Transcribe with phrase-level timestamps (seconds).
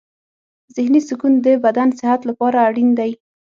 [0.75, 3.11] ذهني سکون د بدن صحت لپاره اړین دی.